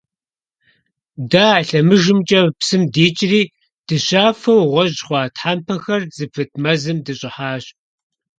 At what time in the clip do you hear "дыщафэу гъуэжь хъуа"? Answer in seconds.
3.87-5.21